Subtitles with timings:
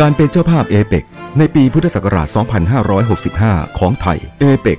[0.00, 1.04] การเป็นเจ้าภาพเอเปก
[1.38, 2.28] ในปีพุทธศักราช
[3.02, 4.78] 2565 ของไทยเอเปก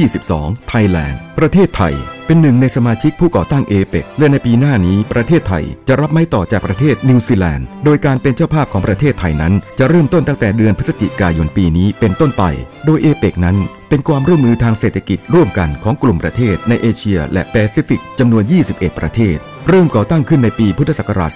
[0.00, 1.94] 2022 ไทยแลนด์ ประเทศไทย
[2.26, 12.44] เป็นหนึ่งในสมาชิกผู้ก่อตั้งเอเปกและในปีหน้านี้ประเทศไทยจะรับไม้ต่อจากประเทศนิวซีแลนด์ โดยการเป็นเจ้าภาพของประเทศไทยนั้น จะเริ่มต้นตั้งแต่เดือนพฤศจิกายนปีนี้เป็นต้นไป
[12.84, 13.56] โดยเอเปกนั้น
[13.90, 19.36] เป็นความร่วมมือทางเศรษฐกิจร่วมกันของกลุ่มประเทศในเอเชีย และแปซิฟิกจำนวน 21 ประเทศ
[19.68, 21.30] เริ่มก่อตั้งขึ้นในปีพุทธศักราช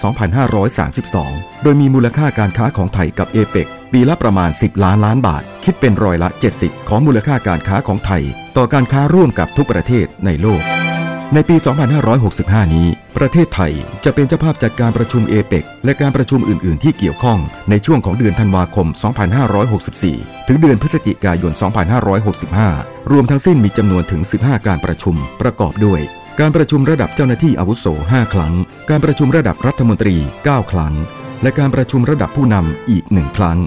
[1.19, 6.29] 2532 โดยมีมูลค่าการค้าของไทยกับเอเปกปีละประมาณ 10 ล้านล้านบาท คิดเป็นร้อยละ
[6.59, 8.23] 70 ของมูลค่าการค้าของไทย
[8.57, 10.63] ต่อการค้าร่วมกับทุกประเทศในโลก
[11.33, 11.55] ในปี
[12.15, 17.39] 2565 นี้ ประเทศไทยจะเป็นเจ้าภาพจัดการประชุมเอเปกและการประชุมอื่น ๆ ที่เกี่ยวข้อง
[17.69, 18.87] ในช่วงของเดือนธันวาคม
[19.67, 21.53] 2564 ถึงเดือนพฤศจิกายน
[22.31, 26.01] 2565 รวมทั้งสิ้นมีจำนวนถึง 15 การประชุม ประกอบด้วย
[26.39, 28.53] การประชุมระดับเจ้าหน้าที่อาวุโส 5 ครั้ง
[28.89, 30.15] การประชุมระดับรัฐมนตรี
[30.45, 30.93] 9 ครั้ง
[31.41, 33.57] และการประชุมระดับผู้นำอีก 1 ครั้ง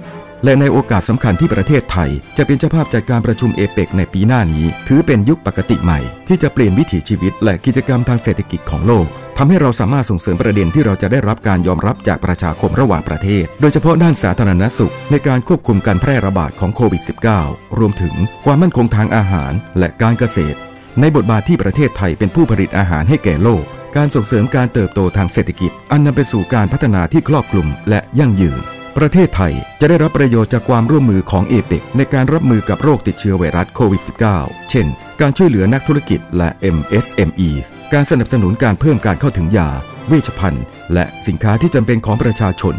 [0.45, 9.06] และในโอกาสสำคัญที่ประเทศไทย จะเป็นเจ้าภาพจัดการประชุมเอเปกในปีหน้านี้ ถือเป็นยุคปกติใหม่ ที่จะเปลี่ยนวิถีชีวิต และกิจกรรมทางเศรษฐกิจของโลก
[9.39, 17.02] ทำให้เราสามารถส่งเสริมประเด็นที่เราจะได้รับการยอมรับจากประชาคมระหว่างประเทศ โดยเฉพาะด้านสาธารณสุข ในการควบคุมการแพร่ระบาดของโควิด
[17.41, 18.14] -19 รวมถึง
[18.45, 20.58] ความมั่นคงทางอาหาร และการเกษตร
[21.00, 23.62] ในบทบาทที่ประเทศไทยเป็นผู้ผลิตอาหารให้แก่โลก
[23.97, 28.62] การส่งเสริมการเติบโตทางเศรษฐกิจ อันนำไปสู่การพัฒนาที่ครอบคลุมและยั่งยืน
[29.03, 34.03] ประเทศไทยจะได้รับประโยชน์จากความร่วมมือของเอเปกในการรับมือกับโรคติดเชื้อไวรัสโควิด
[34.35, 34.87] -19 เช่น
[35.21, 37.49] การช่วยเหลือนักธุรกิจและ MSME
[37.93, 39.69] การสนับสนุนการเพิ่มการเข้าถึงยา
[40.09, 42.75] เวชภัณฑ์ และสินค้าที่จำเป็นของประชาชน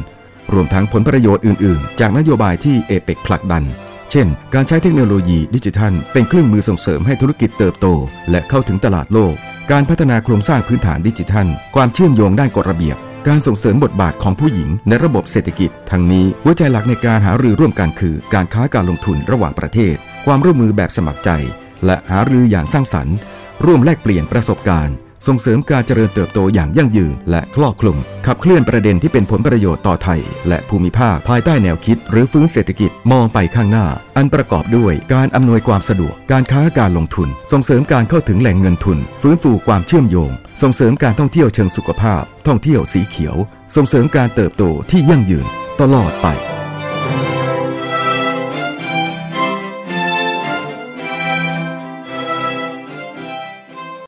[0.54, 3.64] รวมทั้งผลประโยชน์อื่น ๆ จากนโยบายที่เอเปกผลักดัน
[4.12, 7.88] เช่น การใช้เทคโนโลยีดิจิทัล เป็นเครื่องมือส่งเสริมให้ธุรกิจเติบโต
[8.32, 9.34] และเข้าถึงตลาดโลก
[9.72, 12.98] การพัฒนาโครงสร้างพื้นฐานดิจิทัล ความเชื่อมโยงด้านกฎระเบียบ
[13.28, 21.30] การส่งเสริมบทบาทของผู้หญิงในระบบเศรษฐกิจ ทั้งนี้หัวใจหลักในการหารือร่วมกันคือ การค้าการลงทุนระหว่างประเทศ ความร่วมมือแบบสมัครใจ
[21.86, 23.16] และหารืออย่างสร้างสรรค์
[23.66, 24.96] ร่วมแลกเปลี่ยนประสบการณ์
[25.28, 33.88] ส่งเสริมการเจริญเติบโตอย่างยั่งยืน และครอบคลุม ขับเคลื่อนประเด็นที่เป็นผลประโยชน์ต่อไทย และภูมิภาคภายใต้แนวคิด หรือฟื้นเศรษฐกิจมองไปข้างหน้า
[34.18, 40.32] อันประกอบด้วยการอำนวยความสะดวก การค้าการลงทุน ส่งเสริมการเข้าถึงแหล่งเงินทุน ฟื้นฟูความเชื่อมโยง
[40.62, 43.36] ส่งเสริมการท่องเที่ยวเชิงสุขภาพ ท่องเที่ยวสีเขียว
[43.76, 45.46] ส่งเสริมการเติบโตที่ยั่งยืน
[45.82, 46.28] ตลอดไป